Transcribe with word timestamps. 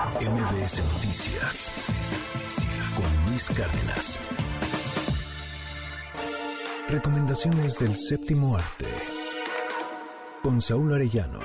MBS 0.00 0.82
Noticias 0.94 1.72
con 2.96 3.30
Luis 3.30 3.50
Cárdenas. 3.50 4.18
Recomendaciones 6.88 7.78
del 7.78 7.94
séptimo 7.96 8.56
arte 8.56 8.86
con 10.42 10.62
Saúl 10.62 10.94
Arellano. 10.94 11.40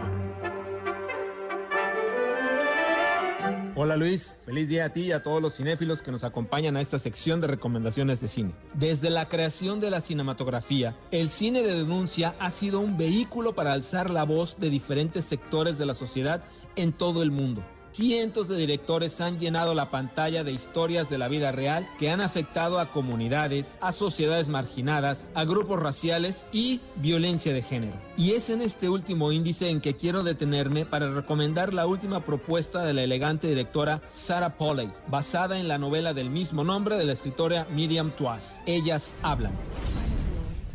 Hola 3.76 3.97
Luis, 3.97 4.40
feliz 4.46 4.69
día 4.69 4.85
a 4.85 4.90
ti 4.90 5.01
y 5.01 5.12
a 5.12 5.22
todos 5.22 5.42
los 5.42 5.58
cinéfilos 5.58 6.01
que 6.01 6.13
nos 6.13 6.24
acompañan 6.24 6.78
a 6.78 6.81
esta 6.81 6.97
sección 6.97 7.42
de 7.42 7.47
recomendaciones 7.47 8.22
de 8.22 8.29
cine. 8.29 8.56
Desde 8.74 9.10
la 9.10 9.26
creación 9.26 9.81
de 9.81 9.90
la 9.90 9.99
cinematografía, 9.99 10.96
el 11.12 11.28
cine 11.29 11.62
de 11.62 11.76
denuncia 11.76 12.35
ha 12.40 12.51
sido 12.51 12.79
un 12.79 12.96
vehículo 12.96 13.53
para 13.53 13.74
alzar 13.74 14.10
la 14.10 14.24
voz 14.24 14.58
de 14.62 14.69
diferentes 14.69 15.26
sectores 15.26 15.78
de 15.78 15.85
la 15.85 15.94
sociedad 15.94 16.41
en 16.77 16.94
todo 16.94 17.22
el 17.22 17.31
mundo. 17.31 17.66
Cientos 17.96 18.50
de 18.50 18.58
directores 18.58 19.22
han 19.22 19.40
llenado 19.40 19.73
la 19.73 19.90
pantalla 19.90 20.44
de 20.44 20.52
historias 20.52 21.09
de 21.09 21.17
la 21.17 21.30
vida 21.30 21.53
real 21.53 21.88
que 21.98 22.09
han 22.09 22.20
afectado 22.20 22.77
a 22.77 22.91
comunidades, 22.91 23.77
a 23.80 23.94
sociedades 23.94 24.49
marginadas, 24.49 25.27
a 25.34 25.45
grupos 25.45 25.80
raciales 25.80 26.45
y 26.52 26.81
violencia 26.98 27.53
de 27.53 27.62
género. 27.62 27.94
Y 28.17 28.31
es 28.31 28.50
en 28.50 28.62
este 28.62 28.89
último 28.89 29.31
índice 29.31 29.70
en 29.70 29.80
que 29.80 29.95
quiero 29.95 30.23
detenerme 30.23 30.86
para 30.86 31.09
recomendar 31.09 31.73
la 31.73 31.88
última 31.88 32.26
propuesta 32.26 32.84
de 32.84 32.94
la 32.94 33.03
elegante 33.03 33.48
directora 33.48 34.02
Sarah 34.09 34.58
Polley, 34.58 34.91
basada 35.08 35.58
en 35.58 35.70
la 35.70 35.77
novela 35.77 36.14
del 36.14 36.30
mismo 36.30 36.66
nombre 36.66 36.98
de 36.98 37.05
la 37.05 37.14
escritora 37.14 37.66
Miriam 37.72 38.12
Toise. 38.12 38.62
Ellas 38.66 39.16
hablan. 39.22 39.53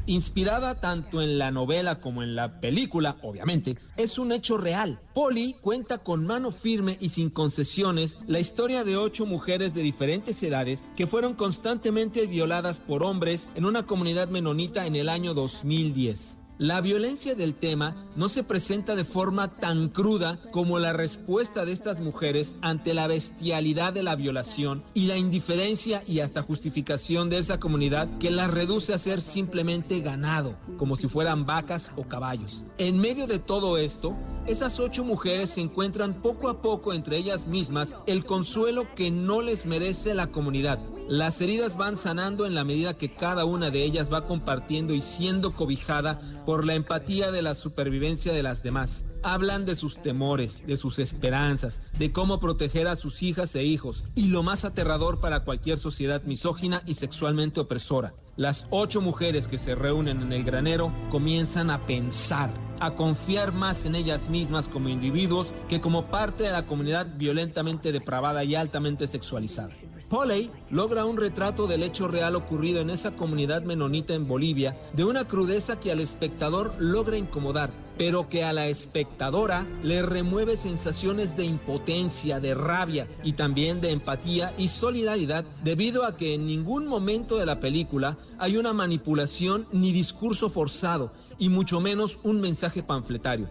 Inspirada 0.07 0.81
tanto 0.81 1.23
en 1.23 1.39
la 1.39 1.51
novela 1.51 2.01
como 2.01 2.23
en 2.23 2.35
la 2.35 2.61
película, 2.61 3.17
obviamente, 3.23 3.79
es 3.97 4.19
un 4.19 4.33
hecho 4.33 4.59
real. 4.59 4.99
Polly 5.15 5.55
cuenta 5.61 5.99
con 5.99 6.27
mano 6.27 6.51
firme 6.51 6.97
y 7.01 7.11
sin 7.11 7.31
concesiones 7.31 8.19
la 8.27 8.41
historia 8.41 8.83
de 8.83 8.97
ocho 8.97 9.27
mujeres 9.27 9.75
de 9.75 9.83
diferentes 9.83 10.43
edades 10.43 10.85
que 10.97 11.07
fueron 11.07 11.35
constantemente 11.35 12.27
violadas 12.27 12.81
por 12.81 13.03
hombres 13.03 13.49
en 13.55 13.65
una 13.65 13.87
comunidad 13.87 14.29
menonita 14.29 14.87
en 14.87 14.97
el 14.97 15.09
año 15.09 15.35
2010. 15.35 16.40
La 16.61 16.83
violencia 16.83 17.35
del 17.35 17.55
tema 17.55 17.97
no 18.17 18.29
se 18.29 18.45
presenta 18.45 18.95
de 18.95 19.07
forma 19.07 19.49
tan 19.49 19.89
cruda 19.89 20.39
como 20.53 20.79
la 20.79 20.93
respuesta 20.93 21.65
de 21.65 21.73
estas 21.73 22.01
mujeres 22.01 22.59
ante 22.61 22.93
la 22.93 23.07
bestialidad 23.07 23.95
de 23.95 24.03
la 24.03 24.15
violación 24.15 24.85
y 24.93 25.07
la 25.07 25.17
indiferencia 25.17 26.03
y 26.07 26.21
hasta 26.21 26.43
justificación 26.43 27.31
de 27.31 27.39
esa 27.39 27.59
comunidad 27.59 28.11
que 28.19 28.31
las 28.31 28.51
reduce 28.51 28.93
a 28.93 28.99
ser 28.99 29.23
simplemente 29.23 30.01
ganado, 30.01 30.55
como 30.77 30.97
si 30.97 31.09
fueran 31.09 31.47
vacas 31.47 31.93
o 31.97 32.03
caballos. 32.03 32.63
En 32.77 32.99
medio 33.01 33.27
de 33.27 33.39
todo 33.39 33.79
esto, 33.79 34.15
esas 34.47 34.79
ocho 34.81 35.03
mujeres 35.03 35.49
se 35.49 35.63
encuentran 35.63 36.13
poco 36.13 36.51
a 36.51 36.61
poco 36.61 36.93
entre 36.93 37.17
ellas 37.17 37.47
mismas 37.47 37.97
el 38.07 38.27
consuelo 38.27 38.95
que 38.95 39.11
no 39.11 39.41
les 39.41 39.65
merece 39.65 40.13
la 40.13 40.27
comunidad 40.27 40.79
las 41.11 41.41
heridas 41.41 41.77
van 41.77 41.97
sanando 41.97 42.47
en 42.47 42.55
la 42.55 42.63
medida 42.63 42.97
que 42.97 43.13
cada 43.13 43.45
una 43.45 43.71
de 43.71 43.83
ellas 43.83 44.13
va 44.13 44.29
compartiendo 44.29 44.95
y 44.95 45.01
siendo 45.01 45.57
cobijada 45.57 46.21
por 46.47 46.65
la 46.65 46.77
empatía 46.77 47.33
de 47.33 47.43
la 47.43 47.57
supervivencia 47.57 48.33
de 48.33 48.45
las 48.45 48.63
demás. 48.63 49.05
Hablan 49.25 49.65
de 49.65 49.75
sus 49.75 50.01
temores, 50.01 50.65
de 50.69 50.77
sus 50.77 51.01
esperanzas, 51.01 51.81
de 51.99 52.13
cómo 52.13 52.39
proteger 52.39 52.87
a 52.87 52.95
sus 52.95 53.25
hijas 53.25 53.57
e 53.57 53.65
hijos, 53.65 54.05
y 54.15 54.29
lo 54.29 54.45
más 54.45 54.65
aterrador 54.65 55.19
para 55.19 55.41
cualquier 55.41 55.79
sociedad 55.79 56.23
misógina 56.23 56.85
y 56.87 56.95
sexualmente 56.95 57.59
opresora. 57.59 58.15
Las 58.37 58.69
ocho 58.71 59.01
mujeres 59.01 59.49
que 59.49 59.59
se 59.59 59.75
reúnen 59.75 60.23
en 60.23 60.33
el 60.33 60.45
granero 60.45 60.93
comienzan 61.11 61.71
a 61.71 61.87
pensar, 61.87 62.53
a 62.79 62.95
confiar 62.95 63.53
más 63.53 63.85
en 63.85 63.97
ellas 63.97 64.31
mismas 64.31 64.69
como 64.69 64.89
individuos 64.89 65.53
que 65.69 65.81
como 65.81 66.07
parte 66.07 66.45
de 66.45 66.53
la 66.53 66.69
comunidad 66.69 67.09
violentamente 67.17 67.91
depravada 67.91 68.45
y 68.45 68.55
altamente 68.55 69.09
sexualizada. 69.09 69.75
Polley 70.11 70.51
logra 70.71 71.05
un 71.05 71.17
retrato 71.17 71.69
del 71.69 71.85
hecho 71.85 72.09
real 72.09 72.35
ocurrido 72.35 72.81
en 72.81 72.91
esa 72.91 73.13
comunidad 73.13 73.63
menonita 73.63 74.13
en 74.13 74.27
Bolivia, 74.27 74.77
de 74.93 75.05
una 75.05 75.29
crudeza 75.29 75.79
que 75.79 75.93
al 75.93 76.01
espectador 76.01 76.75
logra 76.81 77.17
incomodar, 77.17 77.71
pero 77.97 78.29
que 78.29 78.43
a 78.43 78.53
la 78.53 78.67
espectadora 78.67 79.69
le 79.85 80.03
remueve 80.03 80.57
sensaciones 80.57 81.37
de 81.37 81.45
impotencia, 81.45 82.41
de 82.41 82.55
rabia 82.55 83.07
y 83.23 83.35
también 83.35 83.81
de 83.81 83.93
empatía 83.93 84.53
y 84.59 84.67
solidaridad 84.67 85.45
debido 85.63 86.05
a 86.05 86.17
que 86.17 86.35
en 86.35 86.45
ningún 86.45 86.89
momento 86.89 87.39
de 87.39 87.47
la 87.47 87.61
película 87.61 88.19
hay 88.37 88.57
una 88.57 88.73
manipulación 88.73 89.69
ni 89.71 89.93
discurso 89.93 90.51
forzado 90.51 91.13
y 91.39 91.51
mucho 91.51 91.79
menos 91.79 92.19
un 92.25 92.41
mensaje 92.41 92.83
panfletario. 92.83 93.49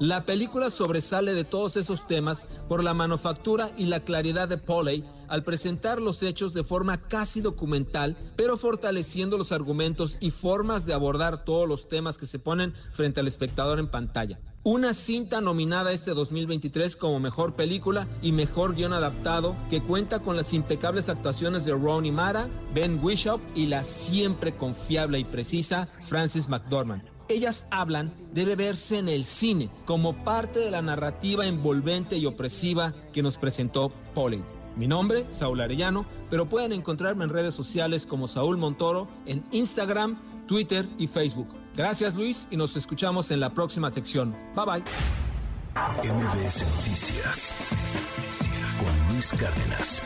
La 0.00 0.26
película 0.26 0.70
sobresale 0.70 1.34
de 1.34 1.44
todos 1.44 1.76
esos 1.76 2.04
temas 2.08 2.46
por 2.68 2.82
la 2.82 2.94
manufactura 2.94 3.70
y 3.76 3.86
la 3.86 4.00
claridad 4.00 4.48
de 4.48 4.58
Polley 4.58 5.04
al 5.28 5.44
presentar 5.44 6.02
los 6.02 6.22
hechos 6.24 6.52
de 6.52 6.64
forma 6.64 7.00
casi 7.02 7.40
documental, 7.40 8.16
pero 8.34 8.56
fortaleciendo 8.56 9.38
los 9.38 9.52
argumentos 9.52 10.16
y 10.18 10.32
formas 10.32 10.84
de 10.84 10.94
abordar 10.94 11.44
todos 11.44 11.68
los 11.68 11.88
temas 11.88 12.18
que 12.18 12.26
se 12.26 12.40
ponen 12.40 12.74
frente 12.90 13.20
al 13.20 13.28
espectador 13.28 13.78
en 13.78 13.86
pantalla. 13.86 14.40
Una 14.64 14.94
cinta 14.94 15.40
nominada 15.40 15.92
este 15.92 16.12
2023 16.12 16.96
como 16.96 17.20
mejor 17.20 17.54
película 17.54 18.08
y 18.20 18.32
mejor 18.32 18.74
guion 18.74 18.94
adaptado 18.94 19.54
que 19.70 19.82
cuenta 19.82 20.20
con 20.20 20.36
las 20.36 20.52
impecables 20.54 21.08
actuaciones 21.08 21.64
de 21.64 21.72
Ronnie 21.72 22.10
Mara, 22.10 22.48
Ben 22.74 22.98
Wishop 23.00 23.40
y 23.54 23.66
la 23.66 23.82
siempre 23.82 24.56
confiable 24.56 25.20
y 25.20 25.24
precisa 25.24 25.88
Francis 26.08 26.48
McDormand. 26.48 27.13
Ellas 27.28 27.66
hablan 27.70 28.12
debe 28.32 28.56
verse 28.56 28.98
en 28.98 29.08
el 29.08 29.24
cine 29.24 29.70
como 29.86 30.24
parte 30.24 30.60
de 30.60 30.70
la 30.70 30.82
narrativa 30.82 31.46
envolvente 31.46 32.16
y 32.16 32.26
opresiva 32.26 32.94
que 33.12 33.22
nos 33.22 33.38
presentó 33.38 33.92
Polly. 34.14 34.44
Mi 34.76 34.88
nombre, 34.88 35.24
Saúl 35.28 35.60
Arellano, 35.60 36.04
pero 36.30 36.48
pueden 36.48 36.72
encontrarme 36.72 37.24
en 37.24 37.30
redes 37.30 37.54
sociales 37.54 38.06
como 38.06 38.28
Saúl 38.28 38.56
Montoro 38.56 39.08
en 39.24 39.44
Instagram, 39.52 40.18
Twitter 40.46 40.88
y 40.98 41.06
Facebook. 41.06 41.48
Gracias 41.74 42.14
Luis 42.14 42.46
y 42.50 42.56
nos 42.56 42.76
escuchamos 42.76 43.30
en 43.30 43.40
la 43.40 43.54
próxima 43.54 43.90
sección. 43.90 44.36
Bye 44.54 44.64
bye. 44.66 44.84
MBS 45.74 46.64
Noticias 46.76 47.56
con 48.78 49.12
Luis 49.12 49.32
Cárdenas. 49.32 50.02